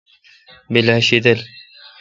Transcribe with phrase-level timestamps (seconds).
[0.71, 1.39] بیل اؘ شیدل۔